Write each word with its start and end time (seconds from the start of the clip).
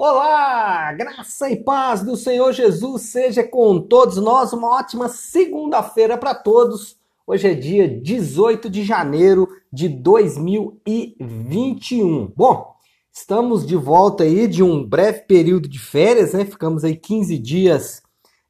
Olá, 0.00 0.92
graça 0.92 1.50
e 1.50 1.56
paz 1.56 2.04
do 2.04 2.16
Senhor 2.16 2.52
Jesus 2.52 3.02
seja 3.02 3.42
com 3.42 3.80
todos 3.80 4.16
nós. 4.16 4.52
Uma 4.52 4.76
ótima 4.76 5.08
segunda-feira 5.08 6.16
para 6.16 6.36
todos. 6.36 6.96
Hoje 7.26 7.48
é 7.48 7.54
dia 7.54 7.88
18 7.88 8.70
de 8.70 8.84
janeiro 8.84 9.48
de 9.72 9.88
2021. 9.88 12.32
Bom, 12.36 12.76
estamos 13.12 13.66
de 13.66 13.74
volta 13.74 14.22
aí 14.22 14.46
de 14.46 14.62
um 14.62 14.86
breve 14.86 15.22
período 15.22 15.68
de 15.68 15.80
férias, 15.80 16.32
né? 16.32 16.44
Ficamos 16.44 16.84
aí 16.84 16.94
15 16.94 17.36
dias 17.36 18.00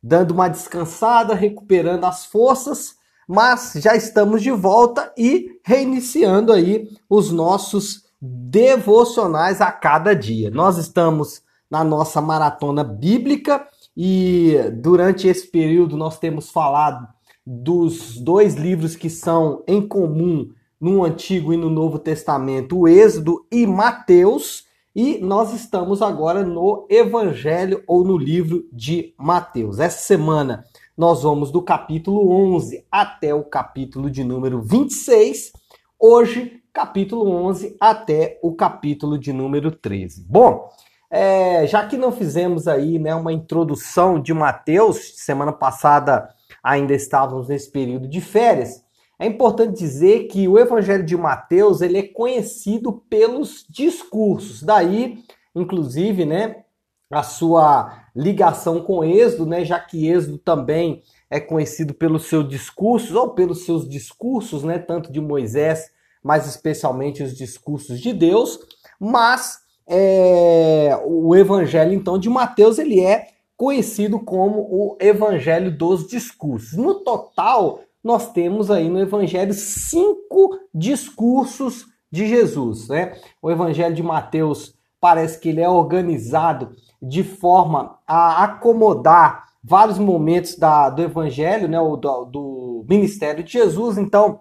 dando 0.03 0.33
uma 0.33 0.49
descansada, 0.49 1.33
recuperando 1.33 2.05
as 2.05 2.27
forças, 2.27 2.97
mas 3.27 3.73
já 3.77 3.97
estamos 3.97 4.43
de 4.43 4.51
volta 4.51 5.11
e 5.17 5.59
reiniciando 5.65 6.53
aí 6.53 6.91
os 7.09 7.33
nossos 7.33 8.07
devocionais 8.21 9.61
a 9.61 9.71
cada 9.71 10.15
dia. 10.15 10.51
Nós 10.51 10.79
estamos 10.79 11.43
na 11.71 11.85
nossa 11.85 12.21
maratona 12.21 12.83
bíblica 12.83 13.67
e 13.97 14.57
durante 14.75 15.29
esse 15.29 15.47
período 15.47 15.97
nós 15.97 16.19
temos 16.19 16.51
falado 16.51 17.07
dos 17.47 18.19
dois 18.19 18.55
livros 18.55 18.95
que 18.95 19.09
são 19.09 19.63
em 19.67 19.87
comum 19.87 20.51
no 20.81 21.05
Antigo 21.05 21.53
e 21.53 21.57
no 21.57 21.71
Novo 21.71 21.99
Testamento, 21.99 22.79
o 22.79 22.89
Êxodo 22.89 23.45
e 23.51 23.67
Mateus, 23.67 24.65
e 24.95 25.19
nós 25.19 25.53
estamos 25.53 26.03
agora 26.03 26.45
no 26.45 26.87
Evangelho 26.89 27.83
ou 27.87 28.05
no 28.05 28.17
livro 28.17 28.69
de 28.73 29.15
Mateus. 29.19 29.79
Essa 29.79 29.99
semana 29.99 30.65
nós 30.97 31.23
vamos 31.23 31.51
do 31.51 31.63
capítulo 31.63 32.31
11 32.55 32.85
até 32.91 33.35
o 33.35 33.45
capítulo 33.45 34.11
de 34.11 34.25
número 34.25 34.61
26. 34.61 35.53
Hoje 35.99 36.61
capítulo 36.79 37.29
11 37.29 37.77
até 37.81 38.39
o 38.41 38.55
capítulo 38.55 39.19
de 39.19 39.33
número 39.33 39.73
13. 39.73 40.25
Bom, 40.29 40.71
é, 41.11 41.67
já 41.67 41.85
que 41.85 41.97
não 41.97 42.13
fizemos 42.13 42.69
aí 42.69 43.01
né, 43.01 43.13
uma 43.17 43.33
introdução 43.33 44.23
de 44.23 44.33
Mateus, 44.33 45.15
semana 45.17 45.53
passada 45.53 46.29
ainda 46.63 46.95
estávamos 46.95 47.49
nesse 47.49 47.69
período 47.73 48.07
de 48.07 48.21
férias, 48.21 48.81
é 49.19 49.27
importante 49.27 49.77
dizer 49.77 50.29
que 50.29 50.47
o 50.47 50.57
Evangelho 50.57 51.05
de 51.05 51.17
Mateus 51.17 51.81
ele 51.81 51.99
é 51.99 52.07
conhecido 52.07 52.93
pelos 53.11 53.67
discursos, 53.69 54.63
daí, 54.63 55.19
inclusive, 55.57 56.25
né, 56.25 56.63
a 57.11 57.25
sua 57.25 58.05
ligação 58.15 58.83
com 58.85 59.03
Êxodo, 59.03 59.47
né, 59.47 59.65
já 59.65 59.81
que 59.81 60.07
Êxodo 60.07 60.39
também 60.39 61.03
é 61.29 61.41
conhecido 61.41 61.93
pelos 61.93 62.27
seus 62.27 62.49
discursos 62.49 63.17
ou 63.17 63.31
pelos 63.31 63.65
seus 63.65 63.89
discursos, 63.89 64.63
né, 64.63 64.79
tanto 64.79 65.11
de 65.11 65.21
Moisés 65.21 65.98
mais 66.29 66.47
especialmente 66.47 67.23
os 67.23 67.35
discursos 67.35 67.99
de 67.99 68.13
Deus, 68.13 68.61
mas 69.01 69.61
é, 69.87 70.91
o 71.07 71.35
evangelho 71.35 71.95
então 71.95 72.19
de 72.19 72.29
Mateus 72.29 72.79
ele 72.79 73.01
é 73.01 73.29
conhecido 73.57 74.21
como 74.21 74.61
o 74.61 74.99
evangelho 75.01 75.75
dos 75.75 76.07
discursos. 76.07 76.77
No 76.77 76.97
total, 76.97 77.81
nós 78.05 78.31
temos 78.31 78.71
aí 78.71 78.91
no 78.91 79.01
evangelho 79.01 79.55
cinco 79.55 80.59
discursos 80.75 81.87
de 82.13 82.29
Jesus, 82.29 82.89
né? 82.89 83.15
O 83.41 83.51
evangelho 83.51 83.95
de 83.95 84.03
Mateus 84.03 84.75
parece 85.01 85.41
que 85.41 85.49
ele 85.49 85.63
é 85.63 85.69
organizado 85.71 86.73
de 87.01 87.25
forma 87.25 87.99
a 88.07 88.45
acomodar 88.45 89.47
vários 89.65 89.99
momentos 89.99 90.57
da, 90.57 90.91
do 90.91 91.01
evangelho, 91.01 91.69
né, 91.69 91.79
do, 91.79 92.25
do 92.27 92.85
ministério 92.87 93.43
de 93.43 93.53
Jesus. 93.55 93.97
Então, 93.97 94.41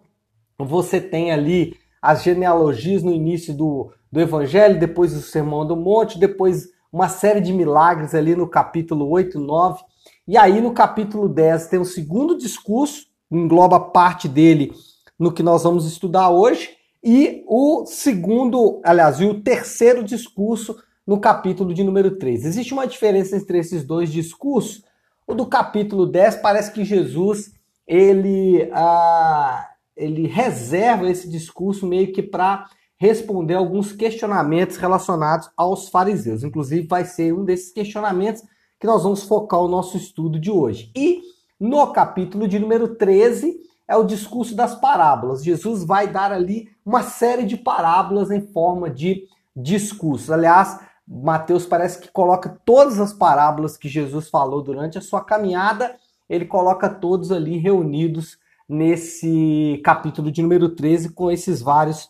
você 0.66 1.00
tem 1.00 1.32
ali 1.32 1.78
as 2.02 2.24
genealogias 2.24 3.04
no 3.04 3.12
início 3.12 3.54
do, 3.54 3.92
do 4.12 4.20
Evangelho, 4.20 4.80
depois 4.80 5.16
o 5.16 5.22
Sermão 5.22 5.66
do 5.66 5.76
Monte, 5.76 6.20
depois 6.20 6.70
uma 6.92 7.10
série 7.10 7.42
de 7.42 7.54
milagres 7.54 8.16
ali 8.16 8.36
no 8.36 8.48
capítulo 8.48 9.08
8, 9.10 9.40
9. 9.40 9.84
E 10.28 10.38
aí 10.38 10.62
no 10.62 10.72
capítulo 10.72 11.30
10 11.30 11.68
tem 11.68 11.80
o 11.80 11.86
segundo 11.86 12.38
discurso, 12.38 13.06
engloba 13.30 13.80
parte 13.80 14.28
dele 14.28 14.74
no 15.18 15.32
que 15.32 15.44
nós 15.44 15.64
vamos 15.64 15.86
estudar 15.86 16.30
hoje, 16.30 16.70
e 17.04 17.44
o 17.48 17.86
segundo, 17.86 18.82
aliás, 18.84 19.20
e 19.20 19.26
o 19.26 19.42
terceiro 19.42 20.04
discurso 20.04 20.76
no 21.06 21.20
capítulo 21.20 21.74
de 21.74 21.84
número 21.84 22.18
3. 22.18 22.46
Existe 22.46 22.74
uma 22.74 22.86
diferença 22.86 23.36
entre 23.36 23.60
esses 23.60 23.84
dois 23.84 24.12
discursos. 24.12 24.84
O 25.26 25.34
do 25.34 25.46
capítulo 25.46 26.06
10 26.06 26.38
parece 26.38 26.72
que 26.72 26.84
Jesus 26.84 27.54
ele 27.88 28.70
ah, 28.74 29.70
ele 29.98 30.28
reserva 30.28 31.10
esse 31.10 31.30
discurso 31.30 31.86
meio 31.86 32.14
que 32.14 32.22
para 32.22 32.70
responder 33.00 33.56
alguns 33.56 33.92
questionamentos 33.92 34.78
relacionados 34.78 35.50
aos 35.56 35.90
fariseus. 35.90 36.44
Inclusive, 36.44 36.88
vai 36.88 37.06
ser 37.06 37.34
um 37.34 37.44
desses 37.44 37.72
questionamentos 37.72 38.44
que 38.80 38.88
nós 38.88 39.04
vamos 39.04 39.24
focar 39.24 39.60
o 39.60 39.68
nosso 39.68 39.98
estudo 39.98 40.40
de 40.40 40.52
hoje. 40.52 40.92
E 40.96 41.22
no 41.60 41.92
capítulo 41.92 42.48
de 42.48 42.60
número 42.60 42.96
13 42.96 43.60
é 43.88 43.96
o 43.96 44.04
discurso 44.04 44.56
das 44.56 44.76
parábolas. 44.76 45.44
Jesus 45.44 45.84
vai 45.84 46.08
dar 46.08 46.32
ali 46.32 46.70
uma 46.86 47.04
série 47.04 47.46
de 47.46 47.58
parábolas 47.58 48.32
em 48.32 48.42
forma 48.42 48.90
de 48.90 49.28
discurso. 49.56 50.34
Aliás, 50.34 50.80
Mateus 51.08 51.66
parece 51.66 52.00
que 52.00 52.12
coloca 52.12 52.60
todas 52.66 53.00
as 53.00 53.14
parábolas 53.14 53.78
que 53.78 53.88
Jesus 53.88 54.30
falou 54.30 54.62
durante 54.62 54.98
a 54.98 55.02
sua 55.02 55.24
caminhada, 55.24 55.96
ele 56.30 56.46
coloca 56.46 56.90
todos 56.90 57.32
ali 57.32 57.58
reunidos 57.58 58.38
nesse 58.68 59.82
capítulo 59.84 60.32
de 60.32 60.42
número 60.42 60.70
13 60.70 61.14
com 61.14 61.32
esses 61.32 61.62
vários 61.62 62.10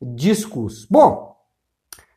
discursos. 0.00 0.86
Bom, 0.90 1.36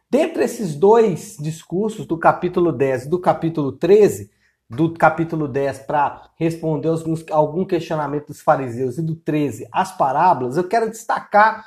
dentre 0.10 0.44
esses 0.44 0.76
dois 0.76 1.38
discursos, 1.40 2.06
do 2.06 2.18
capítulo 2.18 2.72
10 2.72 3.06
e 3.06 3.10
do 3.10 3.20
capítulo 3.20 3.72
13, 3.72 4.32
do 4.70 4.94
capítulo 4.94 5.48
10 5.48 5.80
para 5.80 6.30
responder 6.38 6.88
alguns, 6.88 7.26
algum 7.30 7.66
questionamento 7.66 8.28
dos 8.28 8.42
fariseus 8.42 8.98
e 8.98 9.02
do 9.02 9.16
13 9.16 9.68
as 9.72 9.96
parábolas, 9.98 10.56
eu 10.56 10.64
quero 10.64 10.90
destacar 10.90 11.66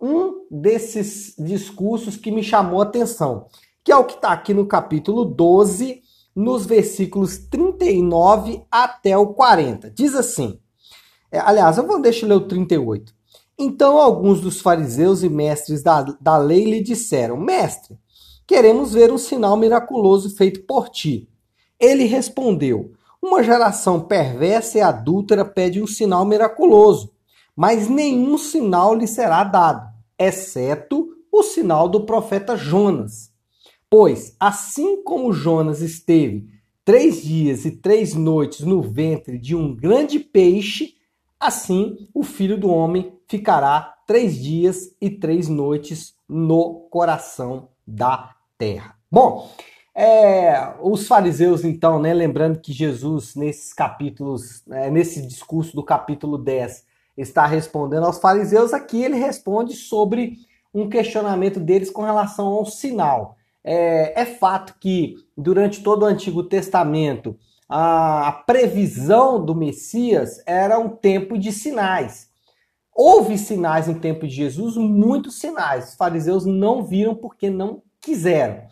um 0.00 0.46
desses 0.50 1.34
discursos 1.38 2.16
que 2.16 2.30
me 2.30 2.42
chamou 2.42 2.80
a 2.80 2.84
atenção, 2.84 3.48
que 3.84 3.92
é 3.92 3.96
o 3.96 4.04
que 4.04 4.14
está 4.14 4.32
aqui 4.32 4.54
no 4.54 4.66
capítulo 4.66 5.24
12, 5.24 6.02
nos 6.34 6.66
versículos 6.66 7.38
39 7.38 8.62
até 8.70 9.16
o 9.16 9.28
40. 9.28 9.90
Diz 9.90 10.14
assim: 10.14 10.60
é, 11.30 11.38
aliás, 11.38 11.78
eu 11.78 11.86
vou 11.86 12.00
deixar 12.00 12.26
ler 12.26 12.34
o 12.34 12.46
38. 12.46 13.14
Então 13.58 13.98
alguns 13.98 14.40
dos 14.40 14.60
fariseus 14.60 15.22
e 15.22 15.28
mestres 15.28 15.82
da, 15.82 16.02
da 16.02 16.36
lei 16.36 16.64
lhe 16.64 16.82
disseram: 16.82 17.36
Mestre, 17.36 17.98
queremos 18.46 18.92
ver 18.92 19.10
um 19.10 19.18
sinal 19.18 19.56
miraculoso 19.56 20.36
feito 20.36 20.64
por 20.64 20.88
ti. 20.88 21.28
Ele 21.80 22.04
respondeu: 22.04 22.92
Uma 23.20 23.42
geração 23.42 24.00
perversa 24.00 24.78
e 24.78 24.80
adúltera 24.80 25.44
pede 25.44 25.82
um 25.82 25.86
sinal 25.86 26.24
miraculoso, 26.24 27.12
mas 27.54 27.88
nenhum 27.88 28.36
sinal 28.36 28.94
lhe 28.94 29.06
será 29.06 29.42
dado, 29.42 29.88
exceto 30.18 31.08
o 31.32 31.42
sinal 31.42 31.88
do 31.88 32.04
profeta 32.04 32.56
Jonas. 32.56 33.30
Pois, 33.88 34.34
assim 34.38 35.02
como 35.02 35.32
Jonas 35.32 35.80
esteve 35.80 36.48
três 36.84 37.22
dias 37.22 37.64
e 37.64 37.70
três 37.70 38.14
noites 38.14 38.60
no 38.60 38.82
ventre 38.82 39.38
de 39.38 39.56
um 39.56 39.74
grande 39.74 40.18
peixe, 40.18 40.95
Assim, 41.46 42.08
o 42.12 42.24
filho 42.24 42.58
do 42.58 42.68
homem 42.68 43.20
ficará 43.28 43.94
três 44.04 44.36
dias 44.36 44.96
e 45.00 45.08
três 45.08 45.48
noites 45.48 46.16
no 46.28 46.88
coração 46.90 47.68
da 47.86 48.34
terra. 48.58 48.96
Bom, 49.08 49.48
é, 49.94 50.74
os 50.82 51.06
fariseus, 51.06 51.64
então, 51.64 52.00
né, 52.00 52.12
lembrando 52.12 52.58
que 52.58 52.72
Jesus, 52.72 53.36
nesses 53.36 53.72
capítulos, 53.72 54.66
é, 54.68 54.90
nesse 54.90 55.24
discurso 55.24 55.76
do 55.76 55.84
capítulo 55.84 56.36
10, 56.36 56.84
está 57.16 57.46
respondendo 57.46 58.06
aos 58.06 58.18
fariseus, 58.18 58.74
aqui 58.74 59.04
ele 59.04 59.16
responde 59.16 59.74
sobre 59.74 60.38
um 60.74 60.88
questionamento 60.88 61.60
deles 61.60 61.90
com 61.90 62.02
relação 62.02 62.48
ao 62.48 62.66
sinal. 62.66 63.36
É, 63.62 64.20
é 64.20 64.26
fato 64.26 64.74
que 64.80 65.14
durante 65.38 65.80
todo 65.80 66.02
o 66.02 66.06
Antigo 66.06 66.42
Testamento 66.42 67.38
a 67.68 68.44
previsão 68.46 69.44
do 69.44 69.54
Messias 69.54 70.40
era 70.46 70.78
um 70.78 70.88
tempo 70.88 71.36
de 71.38 71.50
sinais. 71.50 72.28
Houve 72.94 73.36
sinais 73.36 73.88
no 73.88 74.00
tempo 74.00 74.26
de 74.26 74.34
Jesus, 74.34 74.76
muitos 74.76 75.38
sinais. 75.38 75.90
Os 75.90 75.94
fariseus 75.96 76.46
não 76.46 76.84
viram 76.84 77.14
porque 77.14 77.50
não 77.50 77.82
quiseram. 78.00 78.62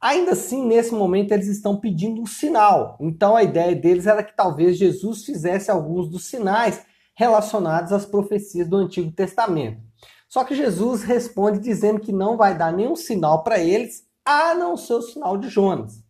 Ainda 0.00 0.32
assim, 0.32 0.64
nesse 0.64 0.94
momento, 0.94 1.32
eles 1.32 1.48
estão 1.48 1.76
pedindo 1.76 2.20
um 2.20 2.26
sinal. 2.26 2.96
Então, 3.00 3.34
a 3.34 3.42
ideia 3.42 3.74
deles 3.74 4.06
era 4.06 4.22
que 4.22 4.36
talvez 4.36 4.76
Jesus 4.76 5.24
fizesse 5.24 5.70
alguns 5.70 6.08
dos 6.08 6.26
sinais 6.26 6.84
relacionados 7.14 7.92
às 7.92 8.04
profecias 8.04 8.68
do 8.68 8.76
Antigo 8.76 9.10
Testamento. 9.10 9.80
Só 10.28 10.44
que 10.44 10.54
Jesus 10.54 11.02
responde 11.02 11.58
dizendo 11.58 12.00
que 12.00 12.12
não 12.12 12.36
vai 12.36 12.56
dar 12.56 12.72
nenhum 12.72 12.94
sinal 12.94 13.42
para 13.42 13.58
eles, 13.58 14.04
a 14.24 14.54
não 14.54 14.76
ser 14.76 14.94
o 14.94 15.02
sinal 15.02 15.36
de 15.38 15.48
Jonas. 15.48 16.03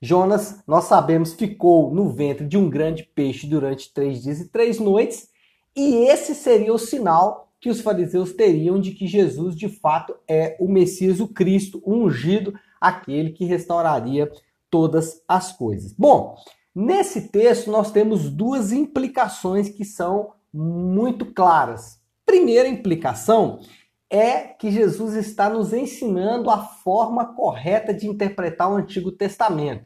Jonas, 0.00 0.62
nós 0.66 0.84
sabemos, 0.84 1.32
ficou 1.32 1.94
no 1.94 2.10
ventre 2.10 2.46
de 2.46 2.56
um 2.56 2.68
grande 2.68 3.02
peixe 3.02 3.46
durante 3.46 3.92
três 3.92 4.22
dias 4.22 4.40
e 4.40 4.48
três 4.48 4.78
noites, 4.78 5.28
e 5.74 6.06
esse 6.08 6.34
seria 6.34 6.72
o 6.72 6.78
sinal 6.78 7.50
que 7.60 7.70
os 7.70 7.80
fariseus 7.80 8.32
teriam 8.32 8.78
de 8.78 8.92
que 8.92 9.06
Jesus 9.06 9.56
de 9.56 9.68
fato 9.68 10.14
é 10.28 10.56
o 10.60 10.68
Messias, 10.68 11.20
o 11.20 11.28
Cristo, 11.28 11.82
o 11.84 11.94
ungido, 11.94 12.54
aquele 12.80 13.30
que 13.30 13.44
restauraria 13.44 14.30
todas 14.70 15.22
as 15.26 15.52
coisas. 15.52 15.92
Bom, 15.92 16.36
nesse 16.74 17.28
texto 17.28 17.70
nós 17.70 17.90
temos 17.90 18.30
duas 18.30 18.72
implicações 18.72 19.68
que 19.68 19.84
são 19.84 20.32
muito 20.52 21.26
claras. 21.26 22.00
Primeira 22.24 22.68
implicação 22.68 23.60
é 24.10 24.40
que 24.42 24.70
Jesus 24.70 25.14
está 25.14 25.48
nos 25.48 25.72
ensinando 25.72 26.50
a 26.50 26.58
forma 26.58 27.34
correta 27.34 27.92
de 27.92 28.06
interpretar 28.06 28.70
o 28.70 28.76
Antigo 28.76 29.10
Testamento. 29.10 29.84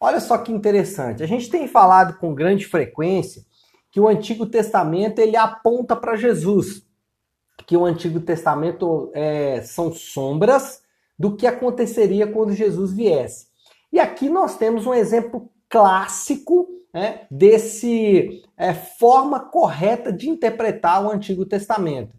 Olha 0.00 0.20
só 0.20 0.38
que 0.38 0.50
interessante. 0.50 1.22
A 1.22 1.26
gente 1.26 1.48
tem 1.50 1.68
falado 1.68 2.18
com 2.18 2.34
grande 2.34 2.66
frequência 2.66 3.44
que 3.90 4.00
o 4.00 4.08
Antigo 4.08 4.46
Testamento 4.46 5.18
ele 5.18 5.36
aponta 5.36 5.94
para 5.94 6.16
Jesus, 6.16 6.84
que 7.66 7.76
o 7.76 7.84
Antigo 7.84 8.20
Testamento 8.20 9.12
é, 9.14 9.60
são 9.60 9.92
sombras 9.92 10.82
do 11.18 11.36
que 11.36 11.46
aconteceria 11.46 12.26
quando 12.26 12.52
Jesus 12.52 12.92
viesse. 12.92 13.46
E 13.92 14.00
aqui 14.00 14.30
nós 14.30 14.56
temos 14.56 14.86
um 14.86 14.94
exemplo 14.94 15.50
clássico 15.68 16.66
né, 16.92 17.26
desse 17.30 18.42
é, 18.56 18.72
forma 18.74 19.40
correta 19.40 20.12
de 20.12 20.28
interpretar 20.28 21.04
o 21.04 21.10
Antigo 21.10 21.44
Testamento. 21.44 22.12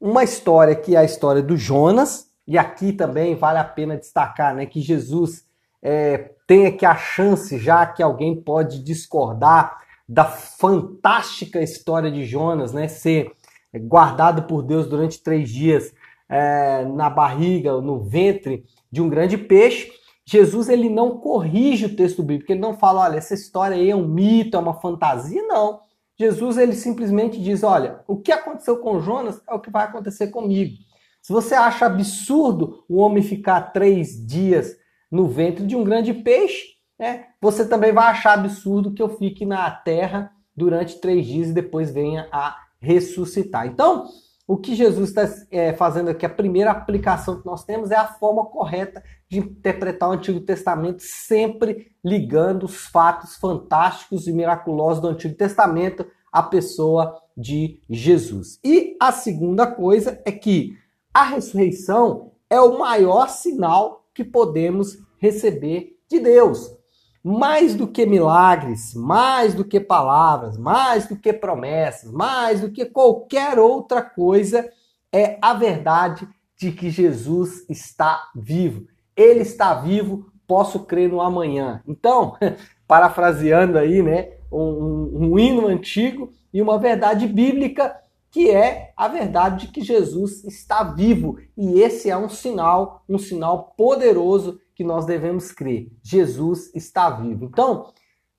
Uma 0.00 0.22
história 0.22 0.76
que 0.76 0.94
é 0.94 0.98
a 0.98 1.04
história 1.04 1.42
do 1.42 1.56
Jonas, 1.56 2.28
e 2.46 2.56
aqui 2.56 2.92
também 2.92 3.34
vale 3.34 3.58
a 3.58 3.64
pena 3.64 3.96
destacar 3.96 4.54
né, 4.54 4.64
que 4.64 4.80
Jesus 4.80 5.44
é, 5.82 6.32
tem 6.46 6.66
aqui 6.66 6.86
a 6.86 6.96
chance, 6.96 7.58
já 7.58 7.84
que 7.84 8.02
alguém 8.02 8.40
pode 8.40 8.82
discordar 8.82 9.76
da 10.08 10.24
fantástica 10.24 11.60
história 11.60 12.10
de 12.10 12.24
Jonas, 12.24 12.72
né, 12.72 12.88
ser 12.88 13.32
guardado 13.76 14.44
por 14.44 14.62
Deus 14.62 14.86
durante 14.86 15.22
três 15.22 15.50
dias 15.50 15.92
é, 16.28 16.84
na 16.84 17.10
barriga, 17.10 17.80
no 17.80 18.00
ventre 18.00 18.64
de 18.90 19.02
um 19.02 19.08
grande 19.08 19.36
peixe. 19.36 19.92
Jesus 20.24 20.68
ele 20.68 20.88
não 20.88 21.18
corrige 21.18 21.86
o 21.86 21.96
texto 21.96 22.22
bíblico, 22.22 22.52
ele 22.52 22.60
não 22.60 22.74
fala, 22.74 23.00
olha, 23.00 23.16
essa 23.16 23.34
história 23.34 23.76
aí 23.76 23.90
é 23.90 23.96
um 23.96 24.06
mito, 24.06 24.56
é 24.56 24.60
uma 24.60 24.80
fantasia, 24.80 25.42
não. 25.42 25.80
Jesus 26.18 26.58
ele 26.58 26.74
simplesmente 26.74 27.40
diz: 27.40 27.62
olha, 27.62 28.00
o 28.06 28.16
que 28.16 28.32
aconteceu 28.32 28.78
com 28.78 29.00
Jonas 29.00 29.40
é 29.48 29.54
o 29.54 29.60
que 29.60 29.70
vai 29.70 29.84
acontecer 29.84 30.28
comigo. 30.28 30.76
Se 31.22 31.32
você 31.32 31.54
acha 31.54 31.86
absurdo 31.86 32.84
o 32.88 32.96
homem 32.96 33.22
ficar 33.22 33.72
três 33.72 34.26
dias 34.26 34.76
no 35.10 35.28
ventre 35.28 35.66
de 35.66 35.76
um 35.76 35.84
grande 35.84 36.12
peixe, 36.12 36.78
né, 36.98 37.26
você 37.40 37.66
também 37.66 37.92
vai 37.92 38.08
achar 38.08 38.34
absurdo 38.34 38.92
que 38.92 39.02
eu 39.02 39.08
fique 39.08 39.46
na 39.46 39.70
terra 39.70 40.32
durante 40.56 41.00
três 41.00 41.26
dias 41.26 41.50
e 41.50 41.52
depois 41.52 41.90
venha 41.90 42.28
a 42.32 42.56
ressuscitar. 42.80 43.66
Então, 43.66 44.06
o 44.48 44.56
que 44.56 44.74
Jesus 44.74 45.10
está 45.10 45.28
é, 45.50 45.74
fazendo 45.74 46.08
aqui, 46.08 46.24
a 46.24 46.30
primeira 46.30 46.70
aplicação 46.70 47.38
que 47.38 47.44
nós 47.44 47.64
temos 47.64 47.90
é 47.90 47.96
a 47.96 48.06
forma 48.06 48.46
correta 48.46 49.04
de 49.28 49.38
interpretar 49.38 50.08
o 50.08 50.12
Antigo 50.12 50.40
Testamento, 50.40 51.02
sempre 51.02 51.92
ligando 52.02 52.62
os 52.64 52.86
fatos 52.86 53.36
fantásticos 53.36 54.26
e 54.26 54.32
miraculosos 54.32 55.02
do 55.02 55.08
Antigo 55.08 55.34
Testamento 55.34 56.06
à 56.32 56.42
pessoa 56.42 57.20
de 57.36 57.82
Jesus. 57.90 58.58
E 58.64 58.96
a 58.98 59.12
segunda 59.12 59.66
coisa 59.66 60.18
é 60.24 60.32
que 60.32 60.78
a 61.12 61.24
ressurreição 61.24 62.32
é 62.48 62.58
o 62.58 62.78
maior 62.78 63.28
sinal 63.28 64.06
que 64.14 64.24
podemos 64.24 64.96
receber 65.18 65.98
de 66.08 66.20
Deus 66.20 66.74
mais 67.22 67.74
do 67.74 67.86
que 67.86 68.06
milagres, 68.06 68.94
mais 68.94 69.54
do 69.54 69.64
que 69.64 69.80
palavras, 69.80 70.56
mais 70.56 71.06
do 71.06 71.16
que 71.16 71.32
promessas, 71.32 72.10
mais 72.10 72.60
do 72.60 72.70
que 72.70 72.84
qualquer 72.86 73.58
outra 73.58 74.02
coisa, 74.02 74.68
é 75.12 75.38
a 75.40 75.54
verdade 75.54 76.28
de 76.56 76.72
que 76.72 76.90
Jesus 76.90 77.64
está 77.68 78.30
vivo. 78.34 78.86
Ele 79.16 79.40
está 79.40 79.74
vivo, 79.74 80.30
posso 80.46 80.80
crer 80.80 81.08
no 81.08 81.20
amanhã. 81.20 81.82
Então, 81.86 82.36
parafraseando 82.86 83.78
aí, 83.78 84.02
né, 84.02 84.32
um, 84.50 85.30
um 85.30 85.38
hino 85.38 85.66
antigo 85.66 86.32
e 86.52 86.62
uma 86.62 86.78
verdade 86.78 87.26
bíblica 87.26 87.94
que 88.30 88.50
é 88.50 88.92
a 88.96 89.08
verdade 89.08 89.66
de 89.66 89.72
que 89.72 89.80
Jesus 89.80 90.44
está 90.44 90.82
vivo 90.82 91.38
e 91.56 91.80
esse 91.80 92.10
é 92.10 92.16
um 92.16 92.28
sinal, 92.28 93.02
um 93.08 93.18
sinal 93.18 93.74
poderoso 93.76 94.60
que 94.78 94.84
nós 94.84 95.04
devemos 95.04 95.50
crer. 95.50 95.90
Jesus 96.04 96.72
está 96.72 97.10
vivo. 97.10 97.44
Então, 97.46 97.90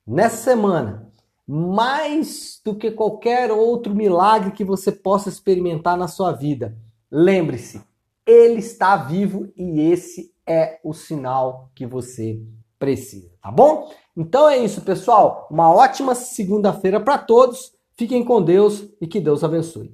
nessa 0.07 0.37
semana, 0.37 1.11
mais 1.45 2.61
do 2.63 2.73
que 2.73 2.91
qualquer 2.91 3.51
outro 3.51 3.93
milagre 3.93 4.53
que 4.53 4.63
você 4.63 4.89
possa 4.89 5.27
experimentar 5.27 5.97
na 5.97 6.07
sua 6.07 6.31
vida, 6.31 6.77
lembre-se, 7.11 7.81
ele 8.25 8.59
está 8.59 8.95
vivo 8.95 9.51
e 9.53 9.81
esse 9.81 10.33
é 10.47 10.79
o 10.81 10.93
sinal 10.93 11.69
que 11.75 11.85
você 11.85 12.41
precisa, 12.79 13.29
tá 13.41 13.51
bom? 13.51 13.91
Então 14.15 14.47
é 14.47 14.59
isso, 14.59 14.79
pessoal. 14.79 15.45
Uma 15.51 15.69
ótima 15.69 16.15
segunda-feira 16.15 17.01
para 17.01 17.17
todos. 17.17 17.73
Fiquem 17.97 18.23
com 18.23 18.41
Deus 18.41 18.87
e 19.01 19.05
que 19.05 19.19
Deus 19.19 19.43
abençoe. 19.43 19.93